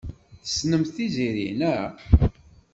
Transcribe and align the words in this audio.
Tessnemt 0.43 0.91
Tiziri, 0.95 1.49
naɣ? 1.59 1.83